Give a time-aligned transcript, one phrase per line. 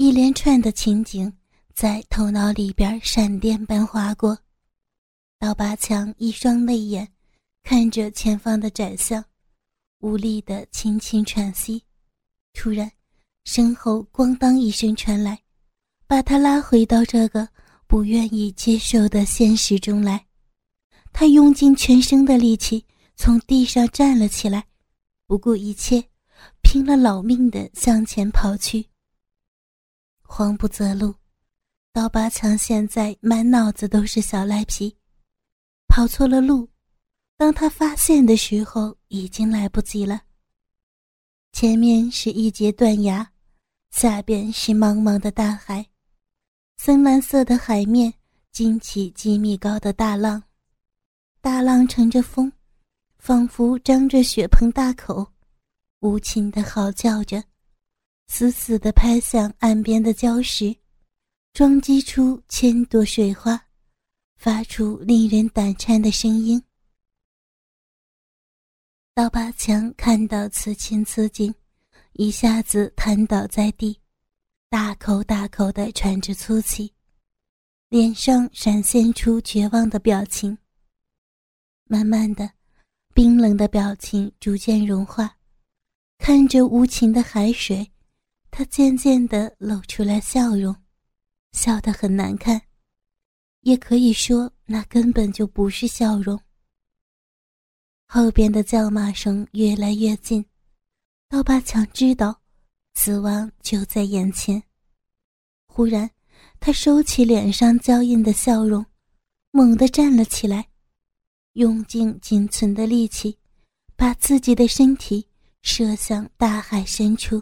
[0.00, 1.30] 一连串的情景
[1.74, 4.38] 在头脑里边闪电般划过。
[5.38, 7.06] 刀疤强一双泪眼
[7.62, 9.22] 看着前方的窄巷，
[9.98, 11.84] 无力的轻轻喘息。
[12.54, 12.90] 突然，
[13.44, 15.38] 身后咣当一声传来，
[16.06, 17.46] 把他拉回到这个
[17.86, 20.24] 不愿意接受的现实中来。
[21.12, 22.82] 他用尽全身的力气
[23.16, 24.64] 从地上站了起来，
[25.26, 26.02] 不顾一切，
[26.62, 28.86] 拼了老命的向前跑去。
[30.32, 31.12] 慌不择路，
[31.92, 34.96] 刀疤强现在满脑子都是小赖皮。
[35.88, 36.68] 跑错了路，
[37.36, 40.22] 当他发现的时候，已经来不及了。
[41.50, 43.28] 前面是一截断崖，
[43.90, 45.84] 下边是茫茫的大海，
[46.78, 48.14] 深蓝色的海面
[48.52, 50.40] 惊起几米高的大浪，
[51.40, 52.50] 大浪乘着风，
[53.18, 55.26] 仿佛张着血盆大口，
[55.98, 57.42] 无情的嚎叫着，
[58.32, 60.74] 死死地拍向岸边的礁石，
[61.52, 63.60] 撞击出千朵水花。
[64.36, 66.62] 发出令人胆颤的声音。
[69.12, 71.52] 刀疤强看到此情此景，
[72.12, 74.00] 一下子瘫倒在地，
[74.70, 76.94] 大口大口的喘着粗气，
[77.88, 80.56] 脸上闪现出绝望的表情。
[81.84, 82.48] 慢慢的，
[83.12, 85.36] 冰冷的表情逐渐融化，
[86.16, 87.90] 看着无情的海水，
[88.50, 90.74] 他渐渐的露出了笑容，
[91.52, 92.60] 笑得很难看。
[93.60, 96.40] 也可以说，那根本就不是笑容。
[98.06, 100.44] 后边的叫骂声越来越近，
[101.28, 102.40] 刀疤强知道，
[102.94, 104.62] 死亡就在眼前。
[105.66, 106.10] 忽然，
[106.58, 108.84] 他收起脸上娇艳的笑容，
[109.52, 110.68] 猛地站了起来，
[111.52, 113.38] 用尽仅存的力气，
[113.94, 115.28] 把自己的身体
[115.62, 117.40] 射向大海深处。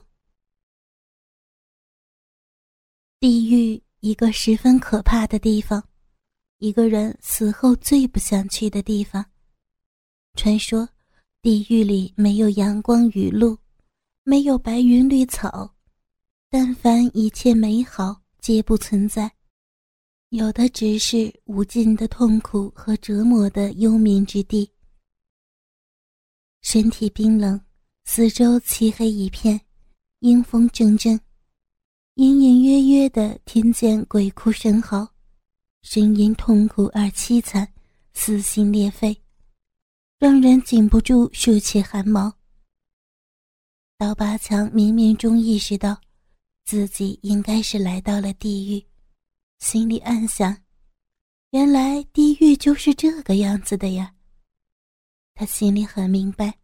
[3.21, 5.83] 地狱，一个十分可怕的地方。
[6.59, 9.25] 一个人死后最不想去的地方。
[10.35, 10.89] 传说，
[11.43, 13.59] 地狱里没有阳光雨露，
[14.23, 15.75] 没有白云绿草，
[16.49, 19.29] 但凡一切美好皆不存在，
[20.29, 24.71] 有的只是无尽的痛苦和折磨的幽冥之地。
[26.63, 27.61] 身体冰冷，
[28.05, 29.61] 四周漆黑一片，
[30.21, 31.21] 阴风阵阵，
[32.21, 35.09] 隐隐约约的听见鬼哭神嚎。
[35.83, 37.73] 声音痛苦而凄惨，
[38.13, 39.17] 撕心裂肺，
[40.19, 42.35] 让人禁不住竖起汗毛。
[43.97, 45.97] 刀疤强冥冥中意识到，
[46.65, 48.85] 自己应该是来到了地狱，
[49.61, 50.59] 心里暗想：
[51.51, 54.13] 原来地狱就是这个样子的呀。
[55.37, 56.59] 他心里很明白，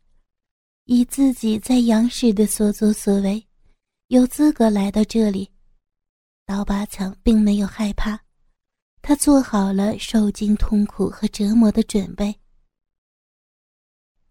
[0.86, 3.46] 以自己在阳世的所作所为，
[4.14, 5.50] 有资格来到这里。
[6.46, 8.16] 刀疤强并没有害怕。
[9.02, 12.32] 他做好了受尽痛苦和折磨的准备。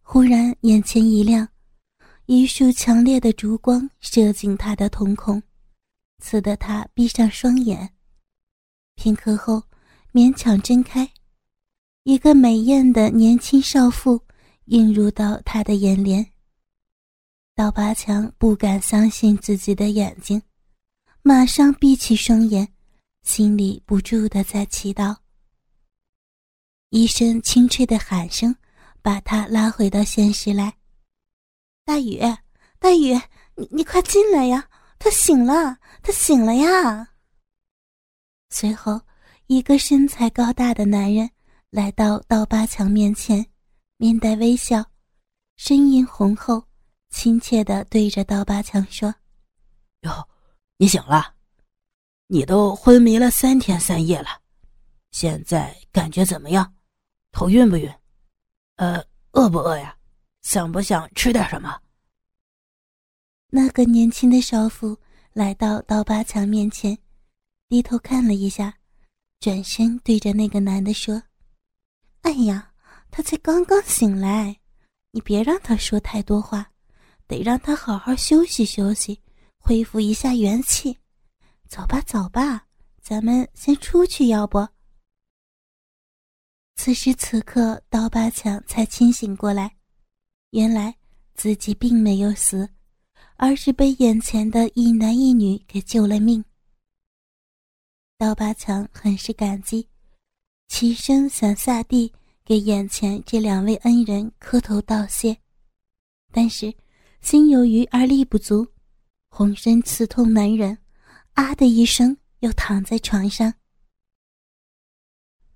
[0.01, 1.45] 忽然，眼前一亮，
[2.27, 5.43] 一束强烈的烛光射进他的瞳孔，
[6.19, 7.93] 刺得他闭上双眼。
[8.95, 9.61] 片刻后，
[10.13, 11.11] 勉强睁开，
[12.03, 14.21] 一个美艳的年轻少妇
[14.67, 16.32] 映入到他的眼帘。
[17.55, 20.41] 刀疤强不敢相信自己的眼睛，
[21.21, 22.67] 马上闭起双眼。
[23.21, 25.15] 心里不住的在祈祷。
[26.89, 28.53] 一声清脆的喊声，
[29.01, 30.73] 把他拉回到现实来。
[31.85, 32.19] 大雨，
[32.79, 33.13] 大雨，
[33.55, 34.67] 你你快进来呀！
[34.99, 37.13] 他醒了，他醒了呀！
[38.49, 38.99] 随后，
[39.47, 41.29] 一个身材高大的男人
[41.69, 43.45] 来到刀疤强面前，
[43.95, 44.83] 面带微笑，
[45.55, 46.61] 声音浑厚，
[47.13, 49.13] 亲切的对着刀疤强说
[50.01, 50.27] ：“哟，
[50.77, 51.35] 你醒了。”
[52.27, 54.41] 你都昏迷了三天三夜了，
[55.11, 56.73] 现在感觉怎么样？
[57.31, 57.93] 头晕不晕？
[58.77, 59.95] 呃，饿不饿呀？
[60.41, 61.79] 想不想吃点什么？
[63.49, 64.97] 那个年轻的少妇
[65.33, 66.97] 来到刀疤强面前，
[67.69, 68.73] 低头看了一下，
[69.39, 71.21] 转身对着那个男的说
[72.23, 72.73] ：“哎呀，
[73.11, 74.59] 他才刚刚醒来，
[75.11, 76.71] 你别让他说太多话，
[77.27, 79.19] 得让他好好休息休息，
[79.57, 80.97] 恢复一下元气。”
[81.67, 82.67] 走吧，走吧，
[83.01, 84.67] 咱们先出去，要不？
[86.75, 89.75] 此时此刻，刀疤强才清醒过来，
[90.51, 90.95] 原来
[91.33, 92.69] 自己并没有死，
[93.37, 96.43] 而是被眼前的一男一女给救了命。
[98.17, 99.87] 刀疤强很是感激，
[100.67, 102.11] 起身想下地
[102.45, 105.35] 给眼前这两位恩人磕头道谢，
[106.31, 106.73] 但是
[107.23, 108.67] 心有余而力不足，
[109.29, 110.77] 浑身刺痛难忍。
[111.31, 113.51] 啊的一声，又躺在床上。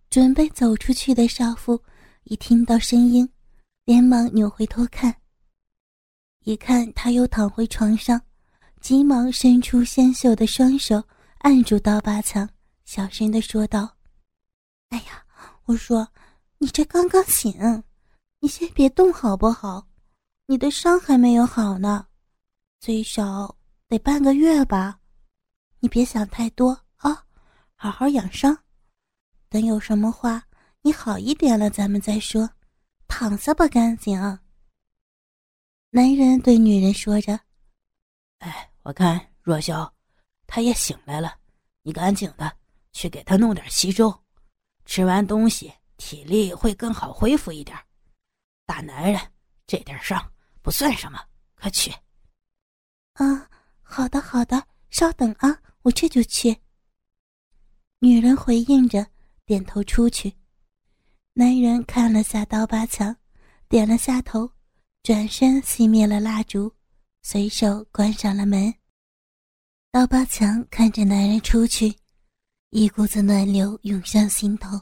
[0.10, 1.84] 准备走出去的少妇
[2.24, 3.30] 一听到声音，
[3.84, 5.14] 连忙扭回头看。
[6.46, 8.20] 一看他又躺回床上，
[8.80, 11.04] 急忙伸出纤秀的双手
[11.40, 12.50] 按住刀疤墙，
[12.86, 13.98] 小声的说道
[14.90, 15.26] ：“哎呀，
[15.66, 16.08] 我说，
[16.60, 17.84] 你这刚刚醒，
[18.40, 19.87] 你先别动好不好？
[20.50, 22.08] 你的伤还没有好呢，
[22.80, 23.58] 最少
[23.90, 25.02] 得半个月吧。
[25.82, 27.26] 你别想太多啊，
[27.76, 28.58] 好好养伤。”
[29.50, 30.42] 等有什么话，
[30.82, 32.50] 你好一点了，咱们再说。
[33.10, 34.18] 躺下吧，干净。
[35.90, 37.38] 男人对女人说着
[38.40, 39.90] ：“哎，我看若潇，
[40.46, 41.38] 他也醒来了，
[41.82, 42.58] 你赶紧的
[42.94, 44.18] 去给他弄点稀粥，
[44.86, 47.78] 吃完东西体力会更好恢复一点。
[48.66, 49.20] 大男人
[49.66, 50.32] 这点伤
[50.68, 51.18] 不算什么，
[51.56, 51.90] 快去。”
[53.16, 53.50] 啊，
[53.82, 56.54] 好的，好的，稍等啊，我这就去。
[58.00, 59.08] 女人回应着。
[59.46, 60.34] 点头出去，
[61.32, 63.16] 男人看了下刀疤墙，
[63.70, 64.52] 点了下头，
[65.04, 66.70] 转身熄灭了蜡烛，
[67.22, 68.74] 随手关上了门。
[69.90, 71.96] 刀疤墙看着男人出去，
[72.72, 74.78] 一股子暖流涌上心头。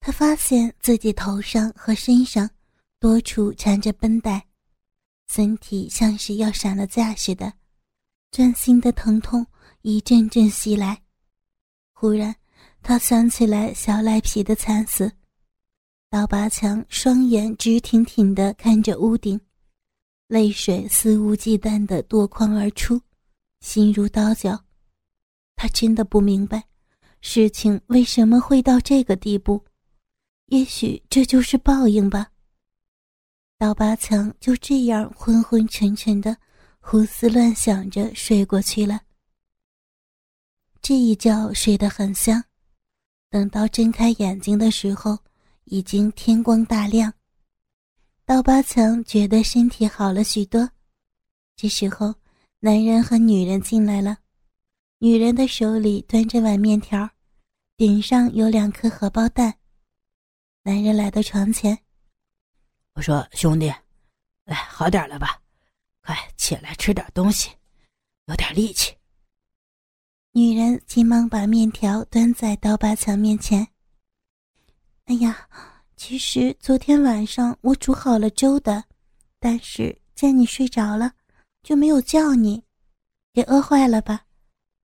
[0.00, 2.48] 他发现自己头上和身上
[2.98, 4.42] 多处缠着绷带，
[5.28, 7.52] 身体像是要散了架似的，
[8.30, 9.46] 钻心的疼痛
[9.82, 11.02] 一阵阵袭来。
[11.92, 12.34] 忽然。
[12.86, 15.10] 他想起来小赖皮的惨死，
[16.10, 19.40] 刀疤强双眼直挺挺地看着屋顶，
[20.28, 23.00] 泪水肆无忌惮地夺眶而出，
[23.60, 24.62] 心如刀绞。
[25.56, 26.62] 他真的不明白，
[27.22, 29.64] 事情为什么会到这个地步，
[30.48, 32.32] 也许这就是报应吧。
[33.56, 36.36] 刀疤强就这样昏昏沉沉的
[36.80, 39.00] 胡思乱想着睡过去了。
[40.82, 42.44] 这一觉睡得很香。
[43.30, 45.18] 等到睁开眼睛的时候，
[45.64, 47.12] 已经天光大亮。
[48.24, 50.70] 刀疤强觉得身体好了许多。
[51.56, 52.14] 这时候，
[52.60, 54.18] 男人和女人进来了。
[54.98, 57.08] 女人的手里端着碗面条，
[57.76, 59.54] 顶上有两颗荷包蛋。
[60.62, 61.78] 男人来到床前，
[62.94, 63.72] 我说：“兄弟，
[64.44, 65.40] 来好点了吧？
[66.02, 67.50] 快起来吃点东西，
[68.26, 68.96] 有点力气。”
[70.30, 73.66] 女人急忙把面条端在刀疤强面前。
[75.06, 75.48] 哎呀，
[75.96, 78.84] 其实昨天晚上我煮好了粥的，
[79.40, 81.14] 但是见你睡着了，
[81.62, 82.64] 就没有叫你，
[83.32, 84.26] 给饿坏了吧？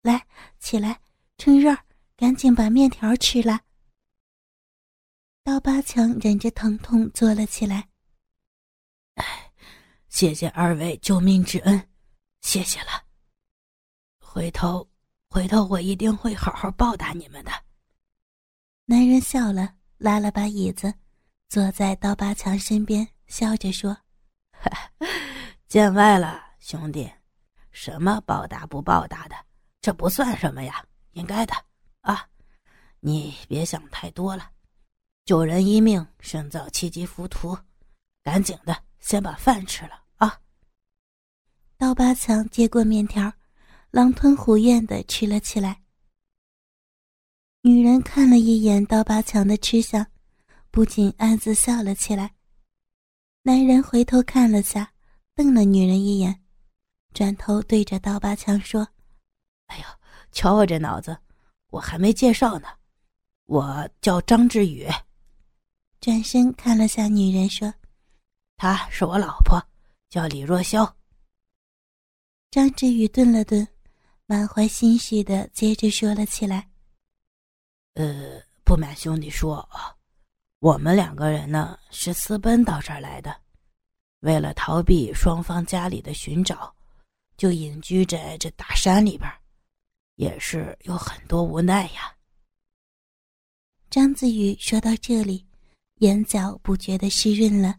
[0.01, 0.25] 来，
[0.59, 0.99] 起来，
[1.37, 1.77] 趁热，
[2.15, 3.61] 赶紧把面条吃了。
[5.43, 7.88] 刀疤强忍着疼痛坐了起来。
[9.19, 9.51] 哎，
[10.09, 11.89] 谢谢二位救命之恩，
[12.41, 13.03] 谢谢了。
[14.19, 14.87] 回头。
[15.31, 17.51] 回头我一定会好好报答你们的。
[18.85, 20.91] 男人笑了，拉了把椅子，
[21.47, 23.95] 坐在刀疤强身边，笑着说
[25.69, 27.07] ：“见外了，兄弟，
[27.69, 29.35] 什么报答不报答的，
[29.81, 31.53] 这不算什么呀，应该的
[32.01, 32.27] 啊。
[32.99, 34.49] 你别想太多了，
[35.25, 37.55] 救人一命胜造七级浮屠，
[38.23, 40.39] 赶紧的先把饭吃了啊。”
[41.77, 43.31] 刀疤强接过面条。
[43.91, 45.81] 狼吞虎咽的吃了起来。
[47.61, 50.05] 女人看了一眼刀疤强的吃相，
[50.69, 52.35] 不禁暗自笑了起来。
[53.41, 54.93] 男人回头看了下，
[55.33, 56.39] 瞪了女人一眼，
[57.15, 58.87] 转头对着刀疤强说
[59.65, 59.83] ：“哎呦，
[60.31, 61.17] 瞧我这脑子，
[61.71, 62.67] 我还没介绍呢，
[63.45, 64.87] 我叫张志宇。”
[65.99, 67.73] 转身看了下女人，说
[68.59, 69.59] ：“她是我老婆，
[70.09, 70.93] 叫李若潇。”
[72.51, 73.67] 张志宇顿了顿。
[74.31, 76.69] 满怀心绪的接着说了起来
[77.97, 79.97] ：“呃，不瞒兄弟说啊，
[80.59, 83.35] 我们两个人呢是私奔到这儿来的，
[84.19, 86.71] 为了逃避双方家里的寻找，
[87.37, 89.27] 就隐居在这大山里边，
[90.13, 92.15] 也是有很多无奈呀。”
[93.89, 95.43] 张子宇说到这里，
[96.01, 97.75] 眼角不觉得湿润了。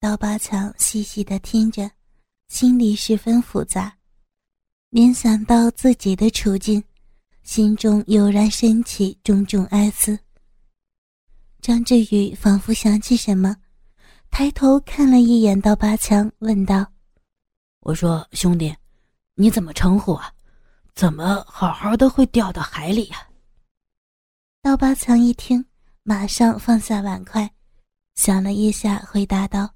[0.00, 1.90] 刀疤强细细的听着，
[2.46, 3.92] 心里十分复杂。
[4.90, 6.82] 联想到自己的处境，
[7.42, 10.16] 心中油然升起种种哀思。
[11.60, 13.56] 张志宇仿佛想起什么，
[14.30, 16.86] 抬头看了一眼刀疤强，问道
[17.82, 18.72] ：“我说兄弟，
[19.34, 20.32] 你怎么称呼啊？
[20.94, 23.28] 怎么好好的会掉到海里呀？”
[24.62, 25.64] 刀疤强一听，
[26.04, 27.50] 马上放下碗筷，
[28.14, 29.68] 想了一下，回答道：“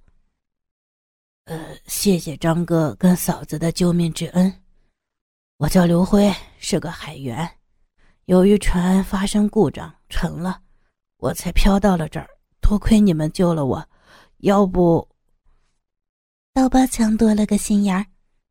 [1.44, 4.52] 呃，谢谢张哥跟嫂子的救命之恩。”
[5.58, 7.48] 我叫刘辉，是个海员。
[8.26, 10.60] 由于船发生故障沉了，
[11.18, 12.28] 我才漂到了这儿。
[12.60, 13.88] 多亏你们救了我，
[14.38, 15.06] 要不……
[16.54, 18.06] 刀疤强多了个心眼儿，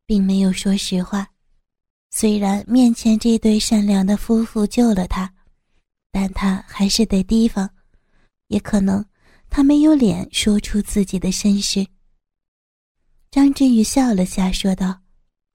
[0.05, 1.27] 并没有说实话。
[2.11, 5.33] 虽然面前这对善良的夫妇救了他，
[6.11, 7.69] 但他还是得提防，
[8.47, 9.03] 也可能
[9.49, 11.87] 他没有脸说出自己的身世。
[13.31, 14.93] 张志宇笑了下，说道：“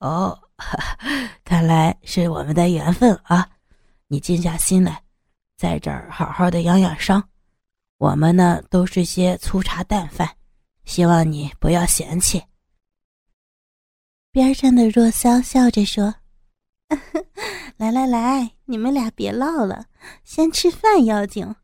[0.01, 0.39] 哦，
[1.45, 3.47] 看来是我们的缘分啊！
[4.09, 5.03] 你静下心来，
[5.59, 7.23] 在这儿好好的养养伤。
[7.99, 10.27] 我们呢，都是些粗茶淡饭，
[10.87, 12.43] 希望你不要嫌弃。”
[14.33, 16.15] 边上的若潇笑着说。
[17.77, 19.85] 来来来，你们俩别唠了，
[20.25, 21.55] 先吃饭要紧。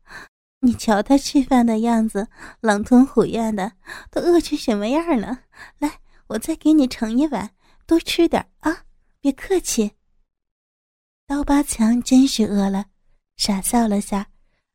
[0.59, 2.27] 你瞧他吃饭的样子，
[2.61, 3.71] 狼吞虎咽的，
[4.11, 5.39] 都饿成什么样了？
[5.79, 5.99] 来，
[6.33, 7.53] 我再给你盛一碗，
[7.85, 8.85] 多吃点啊！
[9.19, 9.91] 别客气。
[11.27, 12.87] 刀疤强真是饿了，
[13.37, 14.27] 傻笑了下，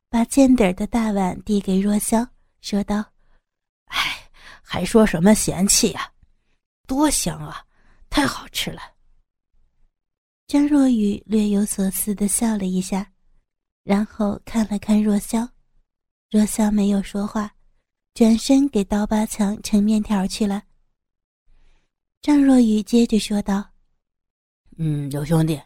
[0.08, 2.24] 把尖底的大碗递给若潇，
[2.60, 3.04] 说道
[3.90, 4.30] ：“哎，
[4.62, 6.12] 还说什么嫌弃呀？
[6.86, 7.66] 多香啊，
[8.08, 8.80] 太好吃了。”
[10.46, 13.10] 张若雨略有所思的笑了一下，
[13.82, 15.48] 然后看了看若潇，
[16.30, 17.52] 若潇没有说话，
[18.14, 20.62] 转身给刀疤强盛面条去了。
[22.28, 23.66] 张若雨接着说道
[24.76, 25.58] ：“嗯，刘兄弟，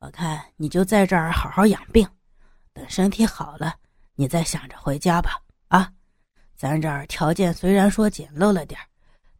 [0.00, 2.06] 我看你就在这儿好好养病，
[2.74, 3.74] 等身体好了，
[4.14, 5.42] 你再想着回家吧。
[5.68, 5.90] 啊，
[6.56, 8.78] 咱这儿条件虽然说简陋了点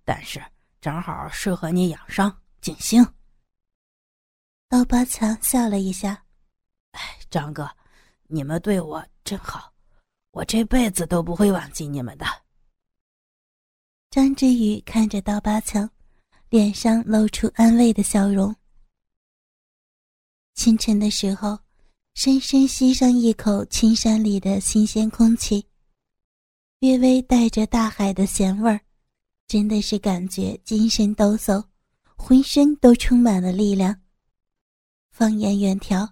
[0.06, 0.42] 但是
[0.80, 3.06] 正好适合你养伤静心。”
[4.66, 6.24] 刀疤强笑了一下，
[6.92, 7.70] 哎，张哥，
[8.22, 9.70] 你们对我真好，
[10.30, 12.24] 我这辈子都不会忘记你们的。
[14.08, 15.90] 张之宇看着刀疤强，
[16.54, 18.54] 脸上露出安慰的笑容。
[20.54, 21.58] 清晨的时候，
[22.14, 25.66] 深深吸上一口青山里的新鲜空气，
[26.78, 28.80] 略微带着大海的咸味儿，
[29.48, 31.60] 真的是感觉精神抖擞，
[32.14, 34.02] 浑身都充满了力量。
[35.10, 36.08] 放眼远眺，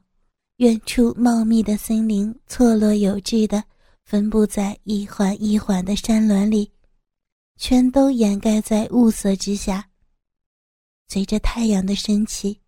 [0.56, 3.62] 远处茂密的森林错落有致的
[4.04, 6.68] 分布在一环一环的山峦里，
[7.58, 9.88] 全都掩盖在雾色之下。
[11.12, 12.58] 随着太阳的升起，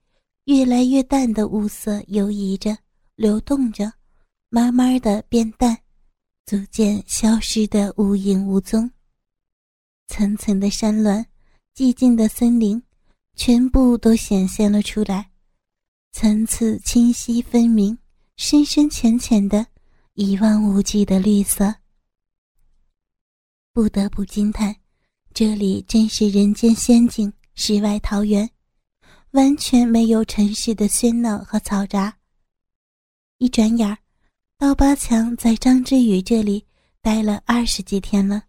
[0.44, 2.76] 越来越淡的雾色游移着、
[3.14, 3.90] 流动着，
[4.50, 5.74] 慢慢的变淡，
[6.44, 8.90] 逐渐消失的无影无踪。
[10.08, 11.24] 层层的山峦，
[11.74, 12.82] 寂静的森林，
[13.34, 15.30] 全部都显现了出来。
[16.12, 17.96] 层次清晰分明，
[18.36, 19.66] 深深浅浅的，
[20.12, 21.76] 一望无际的绿色。
[23.72, 24.76] 不得不惊叹，
[25.32, 28.50] 这里真是人间仙境，世外桃源，
[29.30, 32.18] 完全没有城市的喧闹和嘈杂。
[33.38, 33.96] 一转眼，
[34.58, 36.66] 刀疤强在张之宇这里
[37.00, 38.42] 待了二十几天了。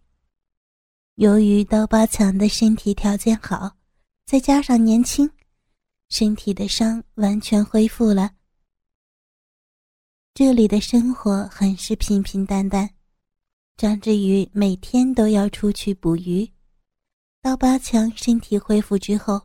[1.16, 3.78] 由于刀疤强的身体条件好，
[4.26, 5.30] 再加上年轻。
[6.10, 8.32] 身体的伤完全恢复了。
[10.34, 12.90] 这里的生活很是平平淡淡。
[13.76, 16.50] 张志宇每天都要出去捕鱼。
[17.46, 19.40] 刀疤强身体恢复之后，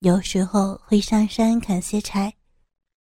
[0.00, 2.34] 有时候会上山砍些柴，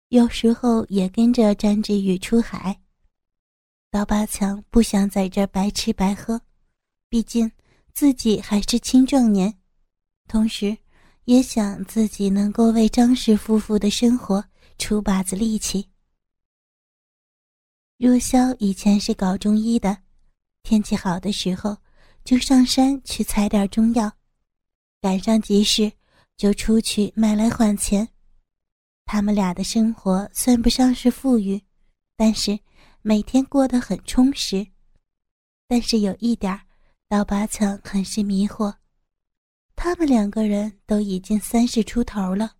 [0.09, 2.77] 有时候也跟着张志宇出海。
[3.89, 6.41] 刀疤强不想在这白吃白喝，
[7.07, 7.49] 毕竟
[7.93, 9.57] 自己还是青壮年，
[10.27, 10.77] 同时。
[11.23, 14.43] 也想自己能够为张氏夫妇的生活
[14.77, 15.89] 出把子力气。
[17.97, 19.97] 若潇以前是搞中医的，
[20.63, 21.77] 天气好的时候
[22.23, 24.09] 就上山去采点中药，
[25.01, 25.91] 赶上集市
[26.35, 28.07] 就出去买来换钱。
[29.05, 31.61] 他们俩的生活算不上是富裕，
[32.15, 32.59] 但是
[33.01, 34.67] 每天过得很充实。
[35.67, 36.59] 但是有一点，
[37.07, 38.73] 刀疤强很是迷惑。
[39.75, 42.55] 他们两个人都已经三十出头了，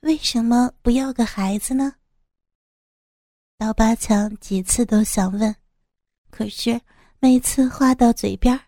[0.00, 1.94] 为什么不要个孩子呢？
[3.58, 5.54] 刀疤强几次都想问，
[6.30, 6.80] 可是
[7.18, 8.58] 每次话到嘴边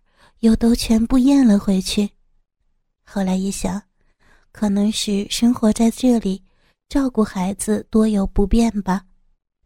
[0.41, 2.11] 又都全部咽了回去。
[3.09, 3.81] 后来一想，
[4.51, 6.43] 可能是生活在这里，
[6.89, 9.07] 照顾孩子多有不便吧。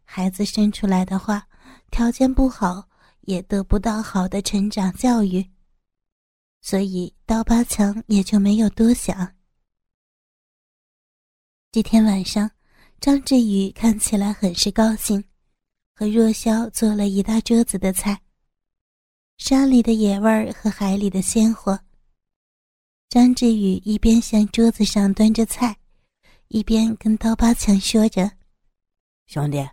[0.04, 1.48] 孩子生出来的话，
[1.90, 2.86] 条件不好，
[3.22, 5.50] 也得不到好的成长教育。
[6.60, 9.34] 所以刀疤强也就没有多想。
[11.72, 12.50] 这天晚上，
[13.00, 15.24] 张志宇看起来很是高兴，
[15.94, 18.20] 和若潇做了一大桌子的菜。
[19.38, 21.80] 山里的野味儿和海里的鲜活。
[23.10, 25.76] 张志宇一边向桌子上端着菜，
[26.46, 28.30] 一边跟刀疤强说着
[29.26, 29.68] ：“兄弟，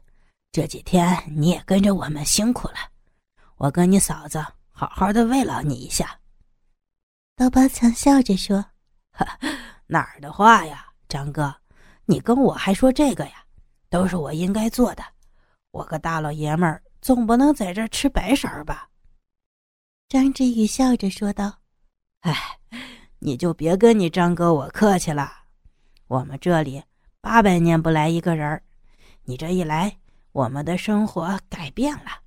[0.51, 2.77] 这几天你也跟着我们辛苦了，
[3.57, 6.19] 我跟你嫂子好好的慰劳你一下。”
[7.37, 8.65] 刀疤强笑着说
[9.85, 11.55] ：“哪儿的话呀，张哥，
[12.05, 13.45] 你跟我还说这个呀？
[13.87, 15.03] 都是我应该做的，
[15.69, 18.89] 我个大老爷们儿总不能在这吃白食儿吧？”
[20.09, 21.59] 张志宇笑着说道
[22.21, 22.56] ：“哎，
[23.19, 25.31] 你就别跟你张哥我客气了，
[26.07, 26.83] 我们这里
[27.21, 28.63] 八百年不来一个人儿，
[29.23, 29.97] 你这一来，
[30.31, 32.21] 我们的生活改变了。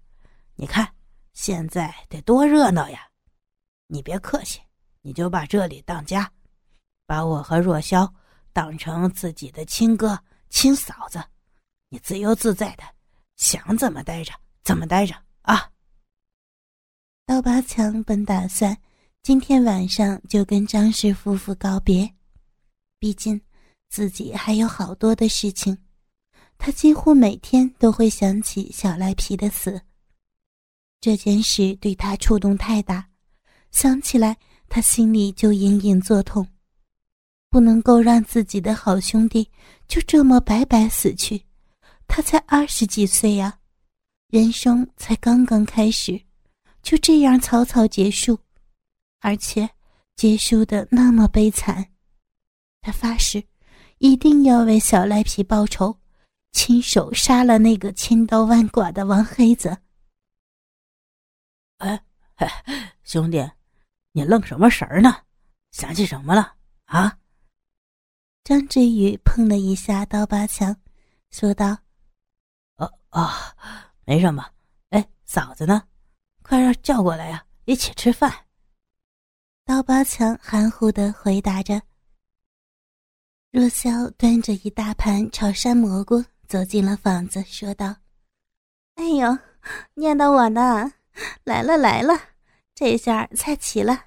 [0.54, 0.86] 你看
[1.32, 3.08] 现在得多热闹呀！
[3.86, 4.60] 你别客气。”
[5.02, 6.30] 你就把这里当家，
[7.06, 8.06] 把我和若霄
[8.52, 11.24] 当成自己的亲哥亲嫂子，
[11.88, 12.84] 你自由自在的，
[13.36, 14.30] 想怎么待着
[14.62, 15.70] 怎么待着啊！
[17.24, 18.76] 刀疤强本打算
[19.22, 22.10] 今天晚上就跟张氏夫妇告别，
[22.98, 23.40] 毕竟
[23.88, 25.76] 自己还有好多的事情，
[26.56, 29.80] 他几乎每天都会想起小赖皮的死。
[31.02, 33.08] 这件事对他触动太大，
[33.70, 34.36] 想起来。
[34.72, 36.46] 他心里就隐隐作痛，
[37.50, 39.50] 不能够让自己的好兄弟
[39.88, 41.42] 就这么白白死去。
[42.06, 43.58] 他才二十几岁呀，
[44.28, 46.22] 人生才刚刚开始，
[46.84, 48.38] 就这样草草结束，
[49.20, 49.70] 而且
[50.16, 51.92] 结束的那么悲惨。
[52.80, 53.42] 他发誓，
[53.98, 55.98] 一定要为小赖皮报仇，
[56.52, 59.78] 亲手杀了那个千刀万剐的王黑子。
[61.78, 62.02] 哎，
[63.04, 63.50] 兄弟。
[64.12, 65.14] 你愣什么神儿呢？
[65.70, 67.16] 想起什么了啊？
[68.42, 70.74] 张志宇碰了一下刀疤墙，
[71.30, 71.78] 说道
[72.78, 73.30] ：“哦哦，
[74.04, 74.44] 没什么。
[74.88, 75.86] 哎，嫂子呢？
[76.42, 78.34] 快让叫过来呀，一起吃饭。”
[79.70, 81.80] 刀疤强含糊的回答着。
[83.52, 87.94] 若潇端着一大盘炒山蘑菇走进了房子，说道
[88.96, 89.38] ：“哎呦，
[89.94, 90.92] 念叨我呢，
[91.44, 92.20] 来了来了。”
[92.74, 94.06] 这下菜齐了，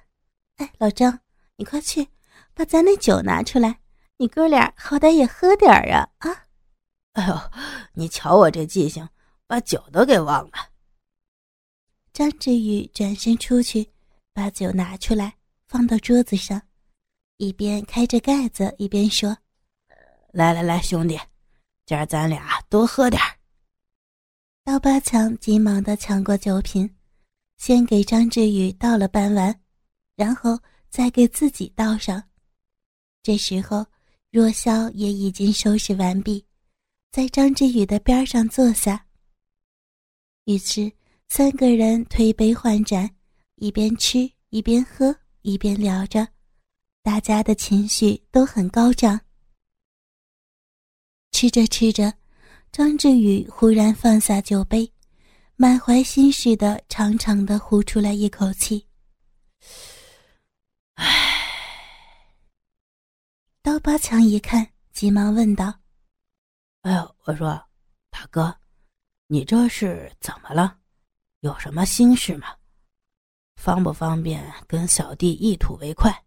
[0.56, 1.20] 哎，老张，
[1.56, 2.08] 你快去
[2.52, 3.80] 把咱那酒拿出来，
[4.18, 6.10] 你哥俩好歹也喝点儿啊！
[6.18, 6.44] 啊，
[7.14, 7.40] 哎呦，
[7.94, 9.08] 你瞧我这记性，
[9.46, 10.52] 把酒都给忘了。
[12.12, 13.90] 张志宇转身出去，
[14.34, 15.36] 把酒拿出来
[15.74, 16.62] 放到桌子上，
[17.38, 19.36] 一边开着盖子，一边说
[20.30, 21.18] ：“来来来，兄弟，
[21.84, 23.36] 今儿咱俩多喝点儿。”
[24.62, 26.88] 刀疤强急忙的抢过酒瓶。
[27.56, 29.60] 先给张志宇倒了半碗，
[30.14, 30.56] 然后
[30.90, 32.22] 再给自己倒上。
[33.20, 33.84] 这时候，
[34.30, 36.46] 若霄也已经收拾完毕，
[37.10, 39.04] 在张志宇的边上坐下。
[40.44, 40.92] 于是，
[41.26, 43.10] 三个人推杯换盏，
[43.56, 45.12] 一边吃一边喝，
[45.44, 46.26] 一边聊着，
[47.02, 49.20] 大家的情绪都很高涨。
[51.32, 52.14] 吃着吃着，
[52.72, 54.90] 张志宇忽然放下酒杯。
[55.56, 58.88] 满怀心事的长长的呼出来一口气，
[60.94, 61.04] 唉。
[63.62, 65.78] 刀疤强一看，急忙问道
[66.82, 67.62] ：“哎呦，我说，
[68.10, 68.58] 大哥，
[69.26, 70.78] 你这是怎么了？
[71.40, 72.48] 有什么心事吗？
[73.56, 76.24] 方不方便跟小弟一吐为快，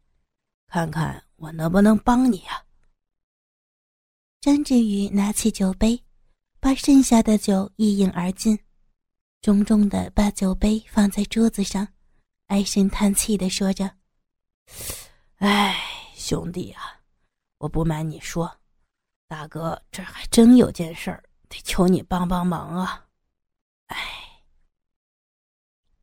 [0.68, 2.63] 看看我能不能帮你啊？”
[4.42, 6.04] 张志宇拿起酒杯，
[6.60, 8.58] 把剩下的酒一饮而尽。
[9.42, 11.88] 重重的把酒杯放在桌子上，
[12.48, 13.96] 唉声叹气的说着
[15.38, 15.76] ：“哎，
[16.16, 17.00] 兄弟啊，
[17.60, 18.60] 我不瞒你说，
[19.28, 23.06] 大哥这还真有件事儿，得求你帮帮忙啊！”
[23.88, 24.37] 哎，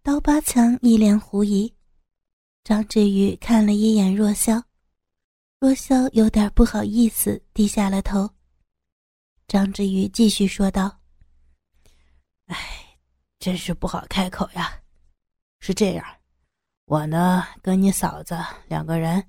[0.04, 1.72] 刀疤强一脸狐疑，
[2.62, 4.62] 张志宇看了一眼若潇，
[5.58, 8.28] 若潇有点不好意思，低下了头。
[9.48, 11.00] 张志宇继续说道
[12.52, 12.56] ：“哎。”
[13.40, 14.78] 真是不好开口呀，
[15.60, 16.04] 是这样，
[16.84, 18.38] 我呢跟你嫂子
[18.68, 19.26] 两个人，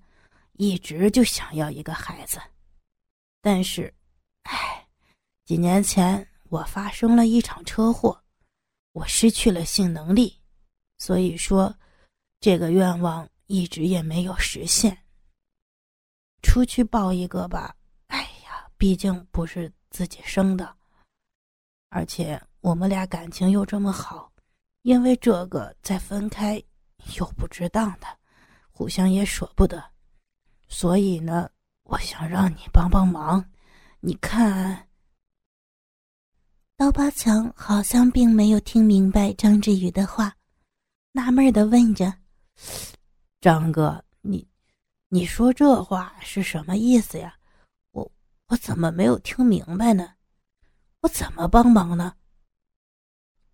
[0.54, 2.38] 一直就想要一个孩子，
[3.42, 3.94] 但是，
[4.44, 4.86] 唉，
[5.46, 8.22] 几年前我发生了一场车祸，
[8.92, 10.38] 我失去了性能力，
[10.98, 11.76] 所以说，
[12.40, 14.98] 这个愿望一直也没有实现。
[16.42, 17.76] 出去抱一个吧，
[18.08, 20.76] 哎呀，毕竟不是自己生的，
[21.90, 22.42] 而且。
[22.62, 24.34] 我们俩感情又这么好，
[24.82, 26.60] 因为这个再分开
[27.16, 28.08] 又不值当的，
[28.72, 29.92] 互相也舍不得，
[30.68, 31.48] 所以呢，
[31.84, 33.48] 我想让你帮帮忙。
[34.00, 34.88] 你看，
[36.76, 40.36] 刀疤强好像并没有听明白张志宇的话，
[41.16, 42.14] 纳闷的问着
[43.40, 44.46] ：“张哥，你
[45.08, 47.34] 你说这话是什么意思呀？
[47.92, 48.12] 我
[48.48, 50.16] 我怎么没有听明白呢？
[51.00, 52.18] 我怎么帮忙呢？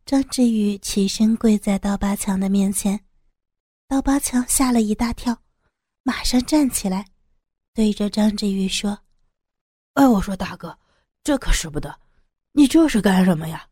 [0.07, 2.99] 张志宇起身跪在刀疤强的面前，
[3.87, 5.43] 刀疤强吓了一大跳，
[6.01, 7.05] 马上站起来，
[7.75, 8.97] 对着张志宇说
[9.93, 10.75] ：“哎，我说大哥，
[11.23, 11.99] 这可使不得，
[12.53, 13.69] 你这是干什么呀？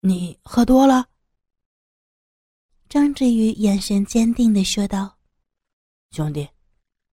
[0.00, 1.06] 你喝多了？”
[2.88, 5.14] 张志宇眼神坚定的说道
[6.10, 6.48] ：“兄弟，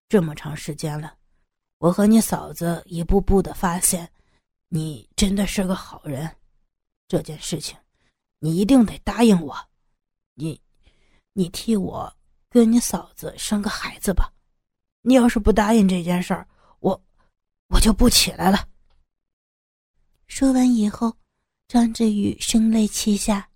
[0.08, 1.14] 这么长时间了，
[1.76, 4.10] 我和你嫂子一步步的发现，
[4.68, 6.34] 你真的是个好人。
[7.06, 7.76] 这件事情，
[8.38, 9.54] 你一定得答应我，
[10.32, 10.58] 你，
[11.34, 12.10] 你替我
[12.48, 14.32] 跟你嫂子生个孩子吧。
[15.02, 16.48] 你要是不答应这件事儿，
[16.80, 16.98] 我，
[17.68, 18.66] 我就不起来了。”
[20.26, 21.14] 说完以后，
[21.68, 23.46] 张志宇声泪俱下。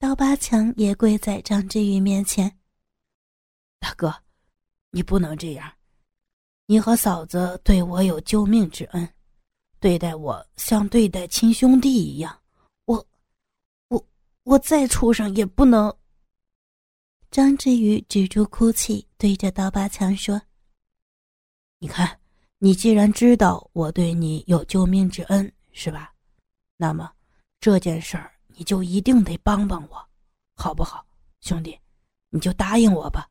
[0.00, 2.56] 刀疤强也跪在张志宇面前。
[3.80, 4.14] 大哥，
[4.90, 5.72] 你不能这样，
[6.66, 9.08] 你和嫂子对我有救命之恩，
[9.80, 12.40] 对待我像对待亲兄弟一样。
[12.84, 13.04] 我，
[13.88, 14.06] 我，
[14.44, 15.92] 我再畜生也不能。
[17.32, 20.40] 张志宇止住哭泣，对着刀疤强说
[21.80, 22.20] ：“你看，
[22.58, 26.14] 你既然知道我对你有救命之恩，是吧？
[26.76, 27.12] 那么
[27.58, 30.08] 这件事儿。”你就一定得帮帮我，
[30.56, 31.06] 好不好，
[31.40, 31.78] 兄弟？
[32.28, 33.30] 你就答应我吧，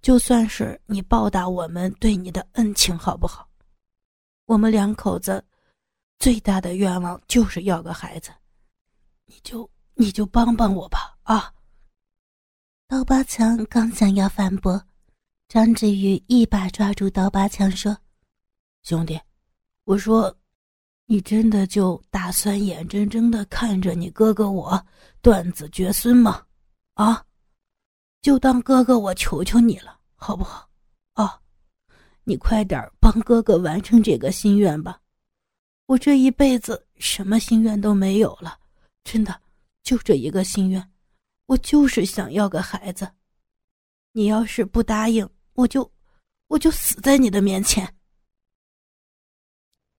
[0.00, 3.48] 就算是你报答我们对你的恩情，好不好？
[4.44, 5.44] 我们两口子
[6.20, 8.30] 最大的愿望就是要个孩子，
[9.26, 11.52] 你就你就帮帮我吧，啊！
[12.86, 14.80] 刀疤强刚想要反驳，
[15.48, 17.98] 张志宇一把抓住刀疤强说
[18.84, 19.20] ：“兄弟，
[19.82, 20.32] 我说。”
[21.12, 24.82] 你真的就打算眼睁睁的看着你哥哥我
[25.20, 26.42] 断子绝孙吗？
[26.94, 27.22] 啊，
[28.22, 30.66] 就当哥哥我求求你了，好不好？
[31.12, 31.38] 啊，
[32.24, 34.98] 你快点帮哥哥完成这个心愿吧。
[35.84, 38.58] 我这一辈子什么心愿都没有了，
[39.04, 39.38] 真的
[39.82, 40.90] 就这一个心愿，
[41.44, 43.06] 我就是想要个孩子。
[44.12, 45.92] 你要是不答应，我就
[46.48, 47.86] 我就死在你的面前。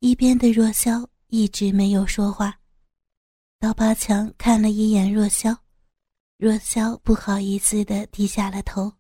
[0.04, 2.60] 一边的若萧一直没有说话，
[3.58, 5.56] 刀疤强看了一眼若萧，
[6.38, 8.92] 若萧不好意思的低下了头。